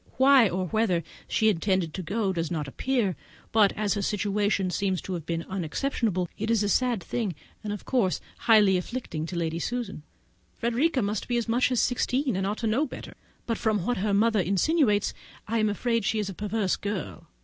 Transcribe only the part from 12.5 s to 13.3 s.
to know better;